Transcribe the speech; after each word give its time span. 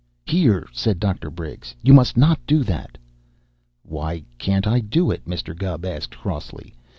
"Here!" 0.25 0.67
said 0.73 0.99
Dr. 0.99 1.29
Briggs. 1.29 1.75
"You 1.83 1.93
must 1.93 2.17
not 2.17 2.43
do 2.47 2.63
that!" 2.63 2.97
"Why 3.83 4.23
can't 4.39 4.65
I 4.65 4.79
do 4.79 5.11
it?" 5.11 5.25
Mr. 5.25 5.55
Gubb 5.55 5.85
asked 5.85 6.17
crossly. 6.17 6.73